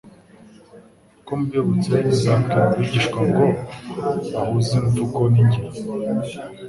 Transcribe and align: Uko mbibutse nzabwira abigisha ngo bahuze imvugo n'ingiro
Uko 1.19 1.31
mbibutse 1.41 1.93
nzabwira 2.09 2.61
abigisha 2.67 3.19
ngo 3.29 3.45
bahuze 4.33 4.71
imvugo 4.81 5.19
n'ingiro 5.33 5.69